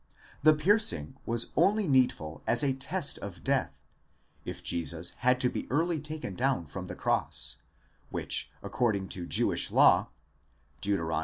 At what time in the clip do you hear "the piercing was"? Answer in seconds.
0.41-1.51